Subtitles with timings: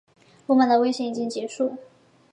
[0.47, 1.77] 罗马的危险已经结束。